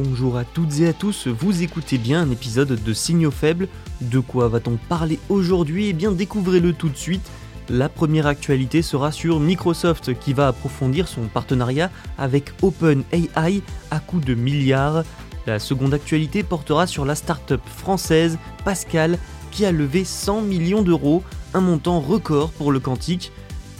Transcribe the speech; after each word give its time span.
Bonjour 0.00 0.36
à 0.36 0.44
toutes 0.44 0.78
et 0.78 0.86
à 0.86 0.92
tous, 0.92 1.26
vous 1.26 1.64
écoutez 1.64 1.98
bien 1.98 2.22
un 2.22 2.30
épisode 2.30 2.80
de 2.80 2.92
Signaux 2.92 3.32
faibles. 3.32 3.66
De 4.00 4.20
quoi 4.20 4.46
va-t-on 4.46 4.76
parler 4.76 5.18
aujourd'hui? 5.28 5.88
Eh 5.88 5.92
bien 5.92 6.12
découvrez-le 6.12 6.72
tout 6.72 6.88
de 6.88 6.96
suite. 6.96 7.28
La 7.68 7.88
première 7.88 8.28
actualité 8.28 8.80
sera 8.82 9.10
sur 9.10 9.40
Microsoft 9.40 10.16
qui 10.16 10.34
va 10.34 10.46
approfondir 10.46 11.08
son 11.08 11.22
partenariat 11.22 11.90
avec 12.16 12.52
OpenAI 12.62 13.60
à 13.90 13.98
coût 13.98 14.20
de 14.20 14.34
milliards. 14.34 15.02
La 15.48 15.58
seconde 15.58 15.94
actualité 15.94 16.44
portera 16.44 16.86
sur 16.86 17.04
la 17.04 17.16
start-up 17.16 17.62
française 17.66 18.38
Pascal 18.64 19.18
qui 19.50 19.66
a 19.66 19.72
levé 19.72 20.04
100 20.04 20.42
millions 20.42 20.82
d'euros, 20.82 21.24
un 21.54 21.60
montant 21.60 21.98
record 21.98 22.52
pour 22.52 22.70
le 22.70 22.78
quantique. 22.78 23.32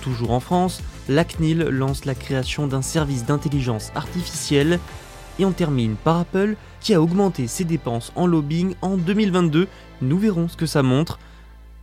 Toujours 0.02 0.32
en 0.32 0.40
France, 0.40 0.82
la 1.08 1.24
CNIL 1.24 1.60
lance 1.60 2.06
la 2.06 2.16
création 2.16 2.66
d'un 2.66 2.82
service 2.82 3.24
d'intelligence 3.24 3.92
artificielle. 3.94 4.80
Et 5.38 5.44
on 5.44 5.52
termine 5.52 5.94
par 5.96 6.18
Apple 6.18 6.56
qui 6.80 6.94
a 6.94 7.02
augmenté 7.02 7.46
ses 7.46 7.64
dépenses 7.64 8.12
en 8.16 8.26
lobbying 8.26 8.74
en 8.82 8.96
2022. 8.96 9.68
Nous 10.02 10.18
verrons 10.18 10.48
ce 10.48 10.56
que 10.56 10.66
ça 10.66 10.82
montre. 10.82 11.18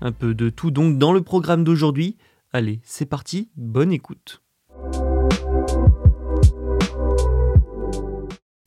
Un 0.01 0.11
peu 0.11 0.33
de 0.33 0.49
tout 0.49 0.71
donc 0.71 0.97
dans 0.97 1.13
le 1.13 1.21
programme 1.21 1.63
d'aujourd'hui. 1.63 2.17
Allez, 2.51 2.79
c'est 2.83 3.05
parti, 3.05 3.49
bonne 3.55 3.91
écoute. 3.91 4.41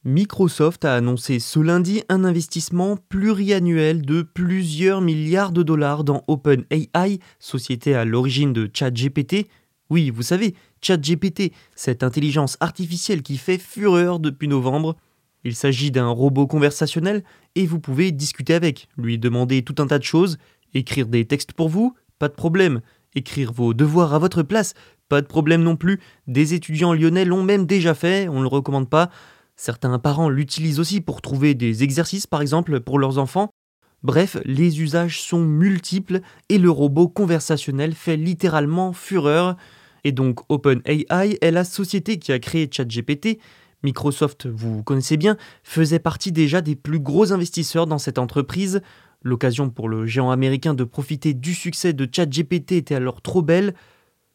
Microsoft 0.05 0.87
a 0.87 0.95
annoncé 0.95 1.39
ce 1.39 1.61
lundi 1.61 2.03
un 2.09 2.25
investissement 2.25 2.97
pluriannuel 2.97 4.01
de 4.03 4.23
plusieurs 4.23 5.03
milliards 5.03 5.53
de 5.53 5.63
dollars 5.63 6.03
dans 6.03 6.25
OpenAI, 6.29 7.19
société 7.39 7.95
à 7.95 8.07
l'origine 8.07 8.55
de 8.55 8.71
ChatGPT. 8.73 9.49
Oui, 9.91 10.11
vous 10.11 10.23
savez, 10.23 10.55
ChatGPT, 10.83 11.53
cette 11.75 12.03
intelligence 12.03 12.59
artificielle 12.61 13.23
qui 13.23 13.39
fait 13.39 13.59
fureur 13.59 14.21
depuis 14.21 14.47
novembre. 14.47 14.97
Il 15.45 15.55
s'agit 15.55 15.91
d'un 15.91 16.09
robot 16.09 16.47
conversationnel 16.47 17.25
et 17.55 17.67
vous 17.67 17.81
pouvez 17.81 18.13
discuter 18.13 18.53
avec, 18.53 18.89
lui 18.99 19.19
demander 19.19 19.63
tout 19.63 19.77
un 19.79 19.87
tas 19.87 19.99
de 19.99 20.05
choses, 20.05 20.37
écrire 20.75 21.07
des 21.07 21.25
textes 21.25 21.55
pour 21.55 21.71
vous, 21.71 21.95
pas 22.19 22.29
de 22.29 22.35
problème, 22.35 22.83
écrire 23.15 23.53
vos 23.53 23.73
devoirs 23.73 24.13
à 24.13 24.19
votre 24.19 24.43
place, 24.43 24.75
pas 25.09 25.23
de 25.23 25.27
problème 25.27 25.63
non 25.63 25.77
plus. 25.77 26.01
Des 26.27 26.53
étudiants 26.53 26.93
lyonnais 26.93 27.25
l'ont 27.25 27.43
même 27.43 27.65
déjà 27.65 27.95
fait, 27.95 28.29
on 28.29 28.39
ne 28.39 28.43
le 28.43 28.49
recommande 28.49 28.91
pas. 28.91 29.11
Certains 29.57 29.99
parents 29.99 30.29
l'utilisent 30.29 30.81
aussi 30.81 31.01
pour 31.01 31.23
trouver 31.23 31.55
des 31.55 31.83
exercices 31.83 32.27
par 32.27 32.43
exemple 32.43 32.81
pour 32.81 32.99
leurs 32.99 33.17
enfants. 33.17 33.49
Bref, 34.03 34.37
les 34.45 34.81
usages 34.81 35.21
sont 35.21 35.41
multiples 35.41 36.21
et 36.49 36.59
le 36.59 36.71
robot 36.71 37.09
conversationnel 37.09 37.95
fait 37.95 38.17
littéralement 38.17 38.93
fureur. 38.93 39.57
Et 40.05 40.13
donc 40.13 40.41
OpenAI 40.49 41.39
est 41.41 41.51
la 41.51 41.65
société 41.65 42.19
qui 42.19 42.33
a 42.33 42.39
créé 42.39 42.69
ChatGPT. 42.71 43.39
Microsoft, 43.83 44.47
vous 44.47 44.83
connaissez 44.83 45.17
bien, 45.17 45.37
faisait 45.63 46.01
partie 46.01 46.33
déjà 46.33 46.61
des 46.61 46.75
plus 46.75 46.99
gros 46.99 47.33
investisseurs 47.33 47.87
dans 47.87 47.99
cette 47.99 48.19
entreprise. 48.19 48.81
L'occasion 49.23 49.71
pour 49.71 49.89
le 49.89 50.07
géant 50.07 50.31
américain 50.31 50.75
de 50.75 50.85
profiter 50.85 51.35
du 51.35 51.55
succès 51.55 51.93
de 51.93 52.09
ChatGPT 52.11 52.73
était 52.73 52.95
alors 52.95 53.21
trop 53.23 53.43
belle. 53.43 53.75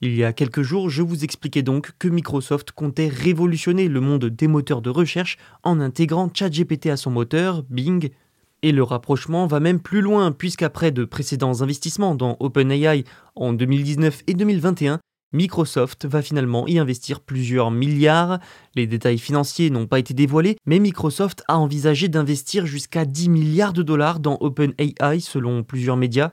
Il 0.01 0.15
y 0.15 0.25
a 0.25 0.33
quelques 0.33 0.63
jours, 0.63 0.89
je 0.89 1.01
vous 1.01 1.23
expliquais 1.23 1.61
donc 1.61 1.91
que 1.97 2.09
Microsoft 2.09 2.73
comptait 2.73 3.07
révolutionner 3.07 3.87
le 3.87 4.01
monde 4.01 4.25
des 4.25 4.47
moteurs 4.47 4.81
de 4.81 4.89
recherche 4.89 5.37
en 5.63 5.79
intégrant 5.79 6.29
ChatGPT 6.33 6.87
à 6.87 6.97
son 6.97 7.11
moteur, 7.11 7.63
Bing. 7.69 8.09
Et 8.63 8.71
le 8.71 8.83
rapprochement 8.83 9.45
va 9.45 9.59
même 9.59 9.79
plus 9.79 10.01
loin, 10.01 10.31
puisqu'après 10.31 10.91
de 10.91 11.05
précédents 11.05 11.61
investissements 11.61 12.15
dans 12.15 12.37
OpenAI 12.39 13.03
en 13.35 13.53
2019 13.53 14.23
et 14.27 14.33
2021, 14.33 14.99
Microsoft 15.33 16.05
va 16.05 16.21
finalement 16.21 16.67
y 16.67 16.77
investir 16.77 17.19
plusieurs 17.19 17.71
milliards. 17.71 18.39
Les 18.75 18.85
détails 18.85 19.17
financiers 19.17 19.71
n'ont 19.71 19.87
pas 19.87 19.97
été 19.97 20.13
dévoilés, 20.13 20.57
mais 20.67 20.77
Microsoft 20.77 21.43
a 21.47 21.57
envisagé 21.57 22.07
d'investir 22.07 22.67
jusqu'à 22.67 23.03
10 23.05 23.29
milliards 23.29 23.73
de 23.73 23.81
dollars 23.81 24.19
dans 24.19 24.37
OpenAI 24.39 25.19
selon 25.19 25.63
plusieurs 25.63 25.97
médias. 25.97 26.31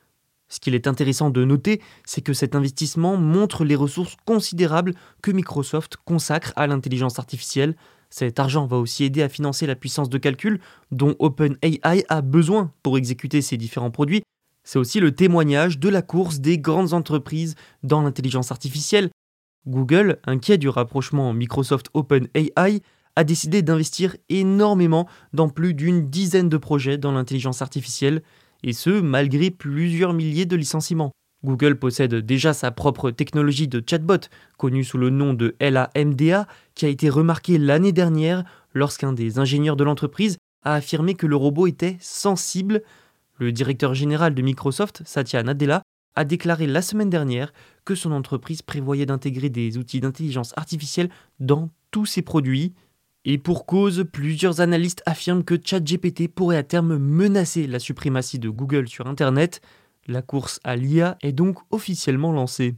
Ce 0.50 0.60
qu'il 0.60 0.74
est 0.74 0.86
intéressant 0.86 1.30
de 1.30 1.44
noter, 1.44 1.80
c'est 2.04 2.20
que 2.20 2.34
cet 2.34 2.54
investissement 2.54 3.16
montre 3.16 3.64
les 3.64 3.76
ressources 3.76 4.16
considérables 4.26 4.94
que 5.22 5.30
Microsoft 5.30 5.96
consacre 6.04 6.52
à 6.56 6.66
l'intelligence 6.66 7.18
artificielle. 7.18 7.76
Cet 8.10 8.40
argent 8.40 8.66
va 8.66 8.76
aussi 8.76 9.04
aider 9.04 9.22
à 9.22 9.28
financer 9.28 9.66
la 9.66 9.76
puissance 9.76 10.10
de 10.10 10.18
calcul 10.18 10.60
dont 10.90 11.14
OpenAI 11.20 12.04
a 12.08 12.20
besoin 12.20 12.72
pour 12.82 12.98
exécuter 12.98 13.40
ses 13.40 13.56
différents 13.56 13.92
produits. 13.92 14.22
C'est 14.64 14.78
aussi 14.78 15.00
le 15.00 15.12
témoignage 15.12 15.78
de 15.78 15.88
la 15.88 16.02
course 16.02 16.40
des 16.40 16.58
grandes 16.58 16.92
entreprises 16.92 17.54
dans 17.82 18.02
l'intelligence 18.02 18.50
artificielle. 18.50 19.10
Google, 19.66 20.18
inquiet 20.24 20.58
du 20.58 20.68
rapprochement 20.68 21.32
Microsoft 21.32 21.88
OpenAI, 21.94 22.80
a 23.16 23.24
décidé 23.24 23.62
d'investir 23.62 24.16
énormément 24.28 25.08
dans 25.32 25.48
plus 25.48 25.74
d'une 25.74 26.08
dizaine 26.08 26.48
de 26.48 26.56
projets 26.56 26.98
dans 26.98 27.12
l'intelligence 27.12 27.62
artificielle 27.62 28.22
et 28.62 28.72
ce 28.72 29.00
malgré 29.00 29.50
plusieurs 29.50 30.12
milliers 30.12 30.46
de 30.46 30.56
licenciements. 30.56 31.12
Google 31.44 31.76
possède 31.76 32.14
déjà 32.14 32.52
sa 32.52 32.70
propre 32.70 33.10
technologie 33.10 33.68
de 33.68 33.82
chatbot, 33.84 34.28
connue 34.58 34.84
sous 34.84 34.98
le 34.98 35.08
nom 35.08 35.32
de 35.32 35.56
LAMDA, 35.60 36.46
qui 36.74 36.84
a 36.84 36.88
été 36.88 37.08
remarquée 37.08 37.58
l'année 37.58 37.92
dernière 37.92 38.44
lorsqu'un 38.74 39.12
des 39.12 39.38
ingénieurs 39.38 39.76
de 39.76 39.84
l'entreprise 39.84 40.36
a 40.62 40.74
affirmé 40.74 41.14
que 41.14 41.26
le 41.26 41.36
robot 41.36 41.66
était 41.66 41.96
sensible. 42.00 42.82
Le 43.40 43.52
directeur 43.52 43.94
général 43.94 44.34
de 44.34 44.42
Microsoft, 44.42 45.00
Satya 45.06 45.42
Nadella, 45.42 45.82
a 46.14 46.24
déclaré 46.24 46.66
la 46.66 46.82
semaine 46.82 47.08
dernière 47.08 47.54
que 47.86 47.94
son 47.94 48.12
entreprise 48.12 48.60
prévoyait 48.60 49.06
d'intégrer 49.06 49.48
des 49.48 49.78
outils 49.78 50.00
d'intelligence 50.00 50.52
artificielle 50.58 51.08
dans 51.38 51.70
tous 51.90 52.04
ses 52.04 52.20
produits. 52.20 52.74
Et 53.24 53.38
pour 53.38 53.64
cause, 53.64 54.04
plusieurs 54.12 54.60
analystes 54.60 55.02
affirment 55.06 55.42
que 55.42 55.54
ChatGPT 55.58 56.28
pourrait 56.28 56.58
à 56.58 56.62
terme 56.62 56.98
menacer 56.98 57.66
la 57.66 57.78
suprématie 57.78 58.38
de 58.38 58.50
Google 58.50 58.88
sur 58.88 59.06
Internet. 59.06 59.62
La 60.06 60.20
course 60.20 60.60
à 60.62 60.76
l'IA 60.76 61.16
est 61.22 61.32
donc 61.32 61.60
officiellement 61.70 62.32
lancée. 62.32 62.74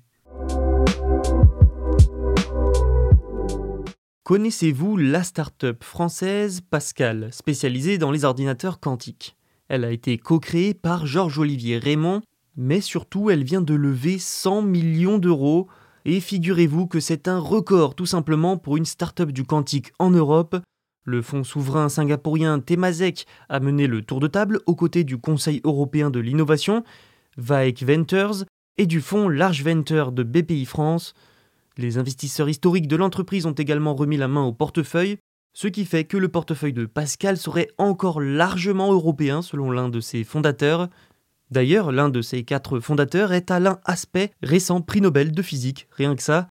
Connaissez-vous 4.23 4.97
la 4.97 5.25
start-up 5.25 5.83
française 5.83 6.61
Pascal, 6.61 7.31
spécialisée 7.33 7.99
dans 7.99 8.13
les 8.13 8.25
ordinateurs 8.25 8.79
quantiques? 8.79 9.37
Elle 9.73 9.87
a 9.87 9.91
été 9.91 10.19
co-créée 10.19 10.75
par 10.75 11.07
Georges-Olivier 11.07 11.79
Raymond, 11.79 12.21
mais 12.59 12.83
surtout 12.83 13.31
elle 13.31 13.43
vient 13.43 13.63
de 13.63 13.73
lever 13.73 14.19
100 14.19 14.61
millions 14.61 15.17
d'euros 15.17 15.67
et 16.05 16.21
figurez-vous 16.21 16.87
que 16.87 17.01
c'est 17.01 17.27
un 17.27 17.39
record 17.39 17.95
tout 17.95 18.05
simplement 18.05 18.59
pour 18.59 18.77
une 18.77 18.85
start-up 18.85 19.31
du 19.31 19.45
quantique 19.45 19.95
en 19.99 20.11
Europe. 20.11 20.59
Le 21.05 21.23
fonds 21.23 21.43
souverain 21.43 21.89
singapourien 21.89 22.61
Temasek 22.61 23.25
a 23.49 23.61
mené 23.61 23.87
le 23.87 24.03
tour 24.03 24.21
de 24.21 24.27
table 24.27 24.61
aux 24.67 24.75
côtés 24.75 25.05
du 25.05 25.17
Conseil 25.17 25.63
européen 25.65 26.11
de 26.11 26.21
l'innovation, 26.21 26.85
VAEC 27.39 27.83
Ventures, 27.83 28.45
et 28.77 28.85
du 28.85 29.01
fonds 29.01 29.31
Large 29.31 29.65
Venture 29.65 30.13
de 30.13 30.23
BPI 30.23 30.67
France. 30.67 31.15
Les 31.79 31.97
investisseurs 31.97 32.51
historiques 32.51 32.89
de 32.89 32.97
l'entreprise 32.97 33.47
ont 33.47 33.53
également 33.53 33.95
remis 33.95 34.19
la 34.19 34.29
main 34.29 34.45
au 34.45 34.53
portefeuille, 34.53 35.17
ce 35.53 35.69
qui 35.69 35.85
fait 35.85 36.05
que 36.05 36.17
le 36.17 36.29
portefeuille 36.29 36.73
de 36.73 36.87
Pascal 36.87 37.37
serait 37.37 37.69
encore 37.79 38.21
largement 38.21 38.93
européen 38.93 39.43
selon 39.43 39.71
l'un 39.71 39.89
de 39.89 40.01
ses 40.01 40.25
fondateurs, 40.25 40.89
D'ailleurs, 41.53 41.93
l'un 41.93 42.09
de 42.09 42.23
ses 42.23 42.45
quatre 42.45 42.81
fondateurs 42.81 43.35
est 43.35 43.51
Alain 43.51 43.79
Aspect, 43.85 44.33
récent 44.43 44.81
prix 44.81 45.03
Nobel 45.03 45.33
de 45.33 45.43
physique, 45.43 45.87
rien 45.91 46.17
que 46.17 46.23
ça. 46.23 46.49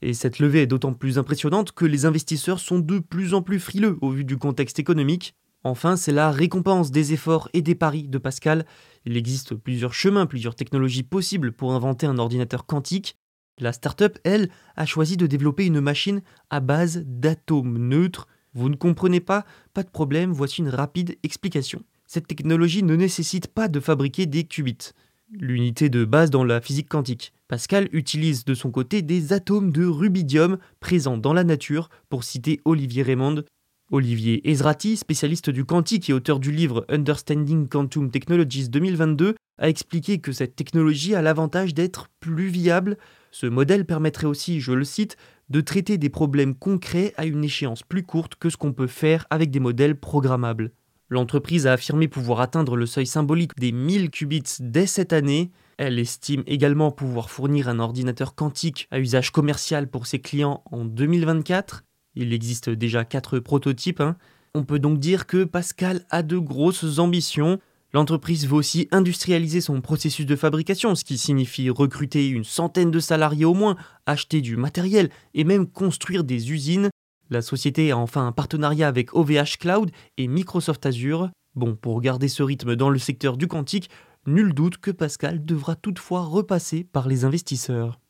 Et 0.00 0.14
cette 0.14 0.38
levée 0.38 0.62
est 0.62 0.68
d'autant 0.68 0.92
plus 0.92 1.18
impressionnante 1.18 1.72
que 1.72 1.84
les 1.84 2.06
investisseurs 2.06 2.60
sont 2.60 2.78
de 2.78 3.00
plus 3.00 3.34
en 3.34 3.42
plus 3.42 3.58
frileux 3.58 3.98
au 4.00 4.10
vu 4.10 4.22
du 4.22 4.36
contexte 4.36 4.78
économique. 4.78 5.34
Enfin, 5.64 5.96
c'est 5.96 6.12
la 6.12 6.30
récompense 6.30 6.92
des 6.92 7.12
efforts 7.12 7.48
et 7.52 7.62
des 7.62 7.74
paris 7.74 8.06
de 8.06 8.16
Pascal. 8.16 8.64
Il 9.06 9.16
existe 9.16 9.56
plusieurs 9.56 9.92
chemins, 9.92 10.26
plusieurs 10.26 10.54
technologies 10.54 11.02
possibles 11.02 11.50
pour 11.50 11.72
inventer 11.72 12.06
un 12.06 12.18
ordinateur 12.18 12.64
quantique. 12.64 13.16
La 13.58 13.72
startup, 13.72 14.20
elle, 14.22 14.50
a 14.76 14.86
choisi 14.86 15.16
de 15.16 15.26
développer 15.26 15.66
une 15.66 15.80
machine 15.80 16.22
à 16.48 16.60
base 16.60 17.02
d'atomes 17.04 17.76
neutres. 17.76 18.28
Vous 18.54 18.68
ne 18.68 18.76
comprenez 18.76 19.20
pas 19.20 19.44
Pas 19.72 19.82
de 19.82 19.90
problème, 19.90 20.32
voici 20.32 20.60
une 20.60 20.68
rapide 20.68 21.16
explication. 21.22 21.82
Cette 22.06 22.26
technologie 22.26 22.82
ne 22.82 22.96
nécessite 22.96 23.48
pas 23.48 23.68
de 23.68 23.80
fabriquer 23.80 24.26
des 24.26 24.44
qubits 24.44 24.92
l'unité 25.38 25.88
de 25.88 26.04
base 26.04 26.30
dans 26.30 26.44
la 26.44 26.60
physique 26.60 26.88
quantique. 26.88 27.32
Pascal 27.48 27.88
utilise 27.92 28.44
de 28.44 28.54
son 28.54 28.70
côté 28.70 29.02
des 29.02 29.32
atomes 29.32 29.72
de 29.72 29.86
rubidium 29.86 30.58
présents 30.80 31.18
dans 31.18 31.32
la 31.32 31.44
nature, 31.44 31.88
pour 32.08 32.24
citer 32.24 32.60
Olivier 32.64 33.02
Raymond. 33.02 33.42
Olivier 33.90 34.48
Ezrati, 34.50 34.96
spécialiste 34.96 35.50
du 35.50 35.64
quantique 35.64 36.08
et 36.08 36.14
auteur 36.14 36.40
du 36.40 36.50
livre 36.50 36.84
Understanding 36.88 37.68
Quantum 37.68 38.10
Technologies 38.10 38.68
2022, 38.68 39.34
a 39.58 39.68
expliqué 39.68 40.18
que 40.18 40.32
cette 40.32 40.56
technologie 40.56 41.14
a 41.14 41.22
l'avantage 41.22 41.74
d'être 41.74 42.08
plus 42.18 42.48
viable. 42.48 42.96
Ce 43.30 43.46
modèle 43.46 43.84
permettrait 43.84 44.26
aussi, 44.26 44.60
je 44.60 44.72
le 44.72 44.84
cite, 44.84 45.16
de 45.54 45.60
traiter 45.60 45.98
des 45.98 46.10
problèmes 46.10 46.56
concrets 46.56 47.14
à 47.16 47.26
une 47.26 47.44
échéance 47.44 47.84
plus 47.84 48.02
courte 48.02 48.34
que 48.34 48.50
ce 48.50 48.56
qu'on 48.56 48.72
peut 48.72 48.88
faire 48.88 49.24
avec 49.30 49.52
des 49.52 49.60
modèles 49.60 49.94
programmables. 49.94 50.72
L'entreprise 51.10 51.68
a 51.68 51.74
affirmé 51.74 52.08
pouvoir 52.08 52.40
atteindre 52.40 52.74
le 52.76 52.86
seuil 52.86 53.06
symbolique 53.06 53.52
des 53.56 53.70
1000 53.70 54.10
qubits 54.10 54.42
dès 54.58 54.86
cette 54.86 55.12
année. 55.12 55.52
Elle 55.76 56.00
estime 56.00 56.42
également 56.48 56.90
pouvoir 56.90 57.30
fournir 57.30 57.68
un 57.68 57.78
ordinateur 57.78 58.34
quantique 58.34 58.88
à 58.90 58.98
usage 58.98 59.30
commercial 59.30 59.88
pour 59.88 60.08
ses 60.08 60.18
clients 60.18 60.64
en 60.72 60.84
2024. 60.84 61.84
Il 62.16 62.32
existe 62.32 62.68
déjà 62.68 63.04
4 63.04 63.38
prototypes. 63.38 64.00
Hein. 64.00 64.16
On 64.54 64.64
peut 64.64 64.80
donc 64.80 64.98
dire 64.98 65.24
que 65.28 65.44
Pascal 65.44 66.04
a 66.10 66.24
de 66.24 66.36
grosses 66.36 66.98
ambitions. 66.98 67.60
L'entreprise 67.94 68.48
veut 68.48 68.56
aussi 68.56 68.88
industrialiser 68.90 69.60
son 69.60 69.80
processus 69.80 70.26
de 70.26 70.34
fabrication, 70.34 70.96
ce 70.96 71.04
qui 71.04 71.16
signifie 71.16 71.70
recruter 71.70 72.28
une 72.28 72.42
centaine 72.42 72.90
de 72.90 72.98
salariés 72.98 73.44
au 73.44 73.54
moins, 73.54 73.76
acheter 74.04 74.40
du 74.40 74.56
matériel 74.56 75.10
et 75.32 75.44
même 75.44 75.68
construire 75.68 76.24
des 76.24 76.50
usines. 76.50 76.90
La 77.30 77.40
société 77.40 77.92
a 77.92 77.96
enfin 77.96 78.26
un 78.26 78.32
partenariat 78.32 78.88
avec 78.88 79.14
OVH 79.14 79.58
Cloud 79.60 79.92
et 80.18 80.26
Microsoft 80.26 80.84
Azure. 80.84 81.30
Bon, 81.54 81.76
pour 81.76 82.00
garder 82.00 82.26
ce 82.26 82.42
rythme 82.42 82.74
dans 82.74 82.90
le 82.90 82.98
secteur 82.98 83.36
du 83.36 83.46
quantique, 83.46 83.88
nul 84.26 84.54
doute 84.54 84.78
que 84.78 84.90
Pascal 84.90 85.44
devra 85.44 85.76
toutefois 85.76 86.22
repasser 86.22 86.82
par 86.82 87.06
les 87.06 87.24
investisseurs. 87.24 88.00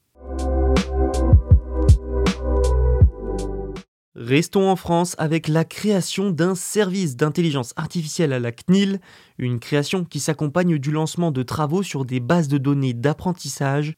Restons 4.16 4.70
en 4.70 4.76
France 4.76 5.16
avec 5.18 5.48
la 5.48 5.64
création 5.64 6.30
d'un 6.30 6.54
service 6.54 7.16
d'intelligence 7.16 7.72
artificielle 7.74 8.32
à 8.32 8.38
la 8.38 8.52
CNIL, 8.52 9.00
une 9.38 9.58
création 9.58 10.04
qui 10.04 10.20
s'accompagne 10.20 10.78
du 10.78 10.92
lancement 10.92 11.32
de 11.32 11.42
travaux 11.42 11.82
sur 11.82 12.04
des 12.04 12.20
bases 12.20 12.46
de 12.46 12.58
données 12.58 12.94
d'apprentissage. 12.94 13.94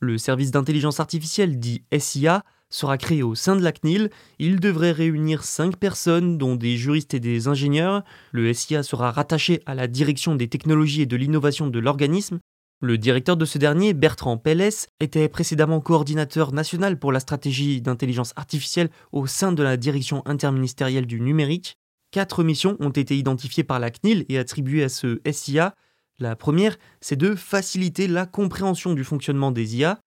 Le 0.00 0.18
service 0.18 0.50
d'intelligence 0.50 0.98
artificielle 0.98 1.60
dit 1.60 1.84
SIA 1.96 2.42
sera 2.68 2.98
créé 2.98 3.22
au 3.22 3.36
sein 3.36 3.54
de 3.54 3.62
la 3.62 3.70
CNIL. 3.70 4.10
Il 4.40 4.58
devrait 4.58 4.90
réunir 4.90 5.44
cinq 5.44 5.76
personnes, 5.76 6.36
dont 6.36 6.56
des 6.56 6.76
juristes 6.76 7.14
et 7.14 7.20
des 7.20 7.46
ingénieurs. 7.46 8.02
Le 8.32 8.52
SIA 8.52 8.82
sera 8.82 9.12
rattaché 9.12 9.60
à 9.66 9.76
la 9.76 9.86
direction 9.86 10.34
des 10.34 10.48
technologies 10.48 11.02
et 11.02 11.06
de 11.06 11.16
l'innovation 11.16 11.68
de 11.68 11.78
l'organisme. 11.78 12.40
Le 12.82 12.96
directeur 12.96 13.36
de 13.36 13.44
ce 13.44 13.58
dernier, 13.58 13.92
Bertrand 13.92 14.38
Pellès, 14.38 14.88
était 15.00 15.28
précédemment 15.28 15.82
coordinateur 15.82 16.54
national 16.54 16.98
pour 16.98 17.12
la 17.12 17.20
stratégie 17.20 17.82
d'intelligence 17.82 18.32
artificielle 18.36 18.88
au 19.12 19.26
sein 19.26 19.52
de 19.52 19.62
la 19.62 19.76
direction 19.76 20.22
interministérielle 20.24 21.04
du 21.04 21.20
numérique. 21.20 21.76
Quatre 22.10 22.42
missions 22.42 22.78
ont 22.80 22.88
été 22.88 23.18
identifiées 23.18 23.64
par 23.64 23.80
la 23.80 23.90
CNIL 23.90 24.24
et 24.30 24.38
attribuées 24.38 24.82
à 24.82 24.88
ce 24.88 25.20
SIA. 25.30 25.74
La 26.18 26.36
première, 26.36 26.78
c'est 27.02 27.16
de 27.16 27.34
faciliter 27.34 28.08
la 28.08 28.24
compréhension 28.24 28.94
du 28.94 29.04
fonctionnement 29.04 29.50
des 29.50 29.76
IA. 29.76 30.00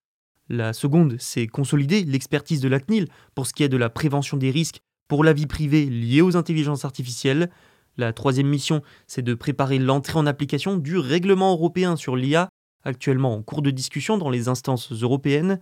La 0.49 0.73
seconde, 0.73 1.17
c'est 1.19 1.45
consolider 1.45 2.03
l'expertise 2.03 2.59
de 2.59 2.69
la 2.69 2.79
CNIL 2.79 3.07
pour 3.35 3.45
ce 3.45 3.53
qui 3.53 3.61
est 3.61 3.69
de 3.69 3.77
la 3.77 3.91
prévention 3.91 4.35
des 4.35 4.49
risques 4.49 4.79
pour 5.07 5.23
la 5.23 5.33
vie 5.33 5.45
privée 5.45 5.85
liée 5.85 6.21
aux 6.21 6.37
intelligences 6.37 6.85
artificielles. 6.85 7.51
La 7.97 8.13
troisième 8.13 8.47
mission, 8.47 8.81
c'est 9.05 9.21
de 9.21 9.35
préparer 9.35 9.77
l'entrée 9.77 10.17
en 10.17 10.25
application 10.25 10.75
du 10.75 10.97
règlement 10.97 11.51
européen 11.51 11.95
sur 11.95 12.15
l'IA, 12.15 12.49
actuellement 12.83 13.33
en 13.33 13.41
cours 13.41 13.61
de 13.61 13.71
discussion 13.71 14.17
dans 14.17 14.29
les 14.29 14.47
instances 14.47 14.91
européennes. 14.91 15.59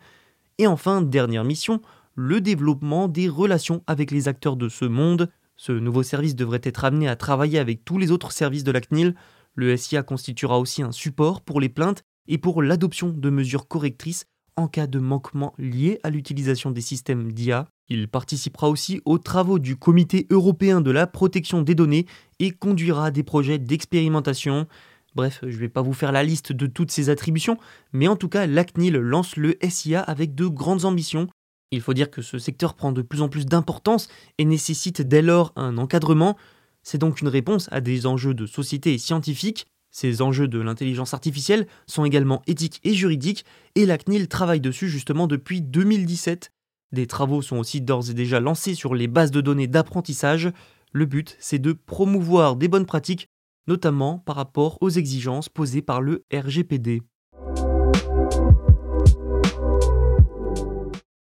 Et 0.57 0.67
enfin, 0.67 1.01
dernière 1.01 1.43
mission, 1.43 1.81
le 2.15 2.41
développement 2.41 3.07
des 3.07 3.29
relations 3.29 3.83
avec 3.87 4.11
les 4.11 4.27
acteurs 4.27 4.57
de 4.57 4.69
ce 4.69 4.85
monde. 4.85 5.29
Ce 5.55 5.71
nouveau 5.71 6.03
service 6.03 6.35
devrait 6.35 6.61
être 6.63 6.85
amené 6.85 7.07
à 7.07 7.15
travailler 7.15 7.59
avec 7.59 7.85
tous 7.85 7.97
les 7.97 8.11
autres 8.11 8.31
services 8.31 8.63
de 8.63 8.71
la 8.71 8.81
CNIL. 8.81 9.15
Le 9.55 9.75
SIA 9.77 10.03
constituera 10.03 10.59
aussi 10.59 10.81
un 10.81 10.91
support 10.91 11.41
pour 11.41 11.61
les 11.61 11.69
plaintes 11.69 12.03
et 12.27 12.37
pour 12.37 12.61
l'adoption 12.61 13.09
de 13.09 13.29
mesures 13.29 13.67
correctrices 13.67 14.25
en 14.55 14.67
cas 14.67 14.87
de 14.87 14.99
manquement 14.99 15.53
lié 15.57 15.99
à 16.03 16.09
l'utilisation 16.09 16.71
des 16.71 16.81
systèmes 16.81 17.31
d'IA. 17.31 17.67
Il 17.89 18.07
participera 18.07 18.69
aussi 18.69 19.01
aux 19.05 19.17
travaux 19.17 19.59
du 19.59 19.75
Comité 19.75 20.27
européen 20.29 20.81
de 20.81 20.91
la 20.91 21.07
protection 21.07 21.61
des 21.61 21.75
données 21.75 22.05
et 22.39 22.51
conduira 22.51 23.11
des 23.11 23.23
projets 23.23 23.59
d'expérimentation. 23.59 24.67
Bref, 25.15 25.39
je 25.41 25.47
ne 25.47 25.59
vais 25.59 25.69
pas 25.69 25.81
vous 25.81 25.93
faire 25.93 26.11
la 26.11 26.23
liste 26.23 26.51
de 26.53 26.67
toutes 26.67 26.91
ces 26.91 27.09
attributions, 27.09 27.57
mais 27.91 28.07
en 28.07 28.15
tout 28.15 28.29
cas, 28.29 28.47
l'ACNIL 28.47 28.95
lance 28.95 29.35
le 29.35 29.57
SIA 29.67 30.01
avec 30.01 30.35
de 30.35 30.47
grandes 30.47 30.85
ambitions. 30.85 31.27
Il 31.71 31.81
faut 31.81 31.93
dire 31.93 32.09
que 32.09 32.21
ce 32.21 32.37
secteur 32.37 32.75
prend 32.75 32.91
de 32.91 33.01
plus 33.01 33.21
en 33.21 33.29
plus 33.29 33.45
d'importance 33.45 34.07
et 34.37 34.45
nécessite 34.45 35.01
dès 35.01 35.21
lors 35.21 35.53
un 35.55 35.77
encadrement. 35.77 36.37
C'est 36.83 36.97
donc 36.97 37.21
une 37.21 37.27
réponse 37.27 37.67
à 37.71 37.81
des 37.81 38.05
enjeux 38.05 38.33
de 38.33 38.45
société 38.45 38.93
et 38.93 38.97
scientifiques 38.97 39.67
ces 39.91 40.21
enjeux 40.21 40.47
de 40.47 40.59
l'intelligence 40.59 41.13
artificielle 41.13 41.67
sont 41.85 42.05
également 42.05 42.41
éthiques 42.47 42.79
et 42.83 42.93
juridiques, 42.93 43.45
et 43.75 43.85
la 43.85 43.97
CNIL 43.97 44.29
travaille 44.29 44.61
dessus 44.61 44.87
justement 44.87 45.27
depuis 45.27 45.61
2017. 45.61 46.51
Des 46.93 47.07
travaux 47.07 47.41
sont 47.41 47.57
aussi 47.57 47.81
d'ores 47.81 48.09
et 48.09 48.13
déjà 48.13 48.39
lancés 48.39 48.73
sur 48.73 48.95
les 48.95 49.07
bases 49.07 49.31
de 49.31 49.41
données 49.41 49.67
d'apprentissage. 49.67 50.51
Le 50.93 51.05
but, 51.05 51.35
c'est 51.39 51.59
de 51.59 51.73
promouvoir 51.73 52.55
des 52.55 52.69
bonnes 52.69 52.85
pratiques, 52.85 53.27
notamment 53.67 54.19
par 54.19 54.35
rapport 54.35 54.77
aux 54.81 54.89
exigences 54.89 55.49
posées 55.49 55.81
par 55.81 56.01
le 56.01 56.23
RGPD. 56.33 57.01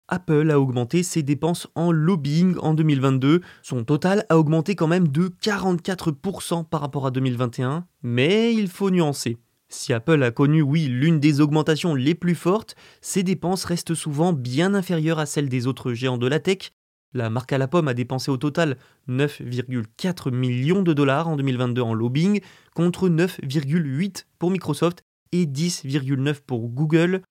Apple 0.08 0.50
a 0.50 0.60
augmenté 0.60 1.02
ses 1.02 1.22
dépenses 1.22 1.66
en 1.74 1.90
lobbying 1.90 2.56
en 2.60 2.74
2022. 2.74 3.40
Son 3.62 3.84
total 3.84 4.24
a 4.28 4.38
augmenté 4.38 4.76
quand 4.76 4.86
même 4.86 5.08
de 5.08 5.28
44% 5.28 6.64
par 6.64 6.80
rapport 6.80 7.06
à 7.06 7.10
2021. 7.10 7.86
Mais 8.02 8.54
il 8.54 8.68
faut 8.68 8.90
nuancer. 8.90 9.38
Si 9.68 9.92
Apple 9.92 10.22
a 10.22 10.30
connu, 10.30 10.62
oui, 10.62 10.86
l'une 10.86 11.18
des 11.18 11.40
augmentations 11.40 11.96
les 11.96 12.14
plus 12.14 12.36
fortes, 12.36 12.76
ses 13.00 13.24
dépenses 13.24 13.64
restent 13.64 13.94
souvent 13.94 14.32
bien 14.32 14.74
inférieures 14.74 15.18
à 15.18 15.26
celles 15.26 15.48
des 15.48 15.66
autres 15.66 15.92
géants 15.92 16.18
de 16.18 16.28
la 16.28 16.38
tech. 16.38 16.70
La 17.16 17.30
marque 17.30 17.54
à 17.54 17.58
la 17.58 17.66
pomme 17.66 17.88
a 17.88 17.94
dépensé 17.94 18.30
au 18.30 18.36
total 18.36 18.76
9,4 19.08 20.30
millions 20.30 20.82
de 20.82 20.92
dollars 20.92 21.28
en 21.28 21.36
2022 21.36 21.80
en 21.80 21.94
lobbying, 21.94 22.42
contre 22.74 23.08
9,8 23.08 24.26
pour 24.38 24.50
Microsoft 24.50 25.02
et 25.32 25.46
10,9 25.46 26.42
pour 26.46 26.68
Google. 26.68 27.22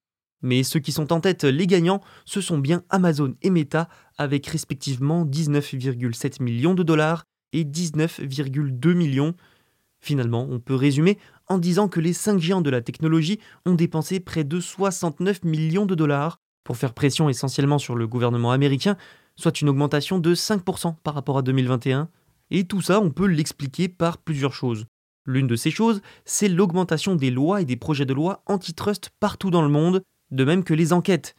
Mais 0.42 0.63
ceux 0.63 0.80
qui 0.80 0.92
sont 0.92 1.13
en 1.13 1.20
tête, 1.20 1.44
les 1.44 1.68
gagnants, 1.68 2.01
ce 2.25 2.42
sont 2.42 2.58
bien 2.58 2.84
Amazon 2.89 3.36
et 3.44 3.51
Meta, 3.51 3.88
avec 4.18 4.48
respectivement 4.48 5.24
19,7 5.24 6.42
millions 6.42 6.74
de 6.74 6.82
dollars 6.82 7.25
et 7.54 7.63
19,2 7.63 8.94
millions. 8.96 9.36
Finalement, 10.00 10.48
on 10.50 10.60
peut 10.60 10.74
résumer 10.74 11.20
en 11.48 11.60
disant 11.60 11.89
que 11.89 12.00
les 12.00 12.13
5 12.13 12.39
géants 12.39 12.62
de 12.62 12.72
la 12.72 12.82
technologie 12.82 13.39
ont 13.68 13.75
dépensé 13.75 14.20
près 14.20 14.44
de 14.44 14.60
69 14.60 15.44
millions 15.44 15.86
de 15.86 15.94
dollars 15.94 16.39
pour 16.63 16.75
faire 16.75 16.96
pression 16.96 17.30
essentiellement 17.30 17.77
sur 17.77 17.96
le 17.96 18.08
gouvernement 18.08 18.51
américain, 18.51 18.98
soit 19.36 19.62
une 19.62 19.70
augmentation 19.70 20.20
de 20.20 20.34
5% 20.34 20.96
par 21.04 21.13
rapport 21.13 21.38
à 21.38 21.42
2021. 21.42 22.10
Et 22.51 22.65
tout 22.65 22.82
ça, 22.82 23.00
on 23.00 23.12
peut 23.12 23.27
l'expliquer 23.27 23.88
par 23.89 24.18
plusieurs 24.18 24.54
choses. 24.54 24.86
L'une 25.25 25.48
de 25.48 25.56
ces 25.56 25.72
choses, 25.72 26.01
c'est 26.24 26.48
l'augmentation 26.48 27.15
des 27.15 27.32
lois 27.32 27.62
et 27.62 27.65
des 27.65 27.75
projets 27.75 28.06
de 28.06 28.13
loi 28.13 28.44
antitrust 28.46 29.10
partout 29.20 29.50
dans 29.50 29.63
le 29.63 29.70
monde, 29.70 30.04
de 30.32 30.44
même 30.44 30.63
que 30.63 30.74
les 30.74 30.94
enquêtes, 30.94 31.36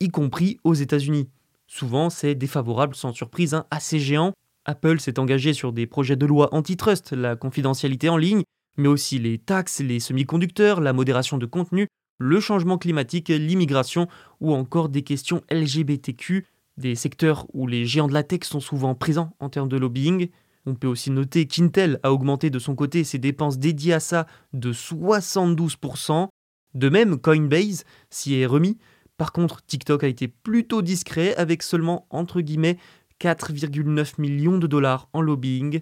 y 0.00 0.08
compris 0.08 0.58
aux 0.64 0.74
États-Unis. 0.74 1.28
Souvent, 1.66 2.10
c'est 2.10 2.34
défavorable 2.34 2.94
sans 2.94 3.12
surprise 3.12 3.54
hein, 3.54 3.64
à 3.70 3.80
ces 3.80 3.98
géants. 3.98 4.34
Apple 4.66 5.00
s'est 5.00 5.18
engagé 5.18 5.54
sur 5.54 5.72
des 5.72 5.86
projets 5.86 6.16
de 6.16 6.26
loi 6.26 6.54
antitrust, 6.54 7.12
la 7.12 7.36
confidentialité 7.36 8.08
en 8.08 8.16
ligne, 8.16 8.42
mais 8.76 8.88
aussi 8.88 9.18
les 9.18 9.38
taxes, 9.38 9.80
les 9.80 10.00
semi-conducteurs, 10.00 10.80
la 10.80 10.92
modération 10.92 11.38
de 11.38 11.46
contenu, 11.46 11.88
le 12.18 12.40
changement 12.40 12.78
climatique, 12.78 13.28
l'immigration 13.28 14.08
ou 14.40 14.52
encore 14.54 14.88
des 14.88 15.02
questions 15.02 15.42
LGBTQ, 15.50 16.46
des 16.76 16.94
secteurs 16.94 17.46
où 17.52 17.66
les 17.66 17.86
géants 17.86 18.08
de 18.08 18.14
la 18.14 18.22
tech 18.22 18.44
sont 18.44 18.60
souvent 18.60 18.94
présents 18.94 19.34
en 19.40 19.48
termes 19.48 19.68
de 19.68 19.76
lobbying. 19.76 20.28
On 20.66 20.74
peut 20.74 20.88
aussi 20.88 21.10
noter 21.10 21.46
qu'Intel 21.46 22.00
a 22.02 22.12
augmenté 22.12 22.50
de 22.50 22.58
son 22.58 22.74
côté 22.74 23.04
ses 23.04 23.18
dépenses 23.18 23.58
dédiées 23.58 23.94
à 23.94 24.00
ça 24.00 24.26
de 24.52 24.72
72%, 24.72 26.28
de 26.76 26.90
même, 26.90 27.18
Coinbase 27.18 27.84
s'y 28.10 28.34
est 28.34 28.46
remis, 28.46 28.78
Par 29.16 29.32
contre, 29.32 29.64
TikTok 29.64 30.04
a 30.04 30.08
été 30.08 30.28
plutôt 30.28 30.82
discret 30.82 31.34
avec 31.36 31.62
seulement, 31.62 32.06
entre 32.10 32.42
guillemets, 32.42 32.76
4,9 33.18 34.20
millions 34.20 34.58
de 34.58 34.66
dollars 34.66 35.08
en 35.14 35.22
lobbying. 35.22 35.80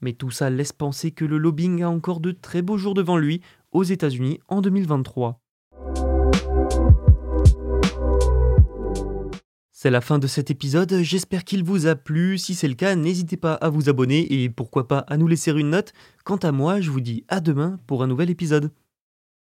Mais 0.00 0.12
tout 0.12 0.30
ça 0.30 0.48
laisse 0.48 0.72
penser 0.72 1.10
que 1.10 1.24
le 1.24 1.38
lobbying 1.38 1.82
a 1.82 1.90
encore 1.90 2.20
de 2.20 2.30
très 2.30 2.62
beaux 2.62 2.78
jours 2.78 2.94
devant 2.94 3.16
lui 3.16 3.40
aux 3.72 3.82
États-Unis 3.82 4.38
en 4.46 4.60
2023. 4.60 5.40
C'est 9.80 9.90
la 9.90 10.00
fin 10.00 10.18
de 10.18 10.26
cet 10.26 10.50
épisode, 10.50 10.92
j'espère 11.02 11.44
qu'il 11.44 11.62
vous 11.62 11.86
a 11.86 11.94
plu. 11.94 12.36
Si 12.36 12.56
c'est 12.56 12.66
le 12.66 12.74
cas, 12.74 12.96
n'hésitez 12.96 13.36
pas 13.36 13.54
à 13.54 13.68
vous 13.68 13.88
abonner 13.88 14.42
et 14.42 14.50
pourquoi 14.50 14.88
pas 14.88 15.04
à 15.06 15.16
nous 15.16 15.28
laisser 15.28 15.52
une 15.52 15.70
note. 15.70 15.92
Quant 16.24 16.38
à 16.38 16.50
moi, 16.50 16.80
je 16.80 16.90
vous 16.90 17.00
dis 17.00 17.24
à 17.28 17.38
demain 17.38 17.78
pour 17.86 18.02
un 18.02 18.08
nouvel 18.08 18.28
épisode. 18.28 18.72